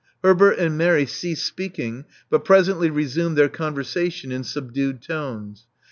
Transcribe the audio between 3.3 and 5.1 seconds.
their conversation in subdued